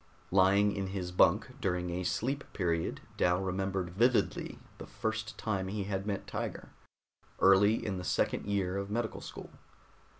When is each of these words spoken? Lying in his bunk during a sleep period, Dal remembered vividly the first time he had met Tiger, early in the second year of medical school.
Lying 0.31 0.75
in 0.75 0.87
his 0.87 1.11
bunk 1.11 1.61
during 1.61 1.91
a 1.91 2.03
sleep 2.03 2.43
period, 2.53 3.01
Dal 3.17 3.39
remembered 3.39 3.91
vividly 3.91 4.57
the 4.79 4.87
first 4.87 5.37
time 5.37 5.67
he 5.67 5.83
had 5.83 6.07
met 6.07 6.25
Tiger, 6.25 6.69
early 7.39 7.85
in 7.85 7.97
the 7.99 8.03
second 8.03 8.47
year 8.47 8.77
of 8.77 8.89
medical 8.89 9.21
school. 9.21 9.51